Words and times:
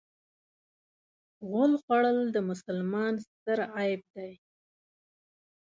غول 1.47 1.73
خوړل 1.83 2.19
د 2.31 2.37
مسلمان 2.49 3.13
ستر 3.25 3.59
عیب 3.77 4.01
دی. 4.15 4.31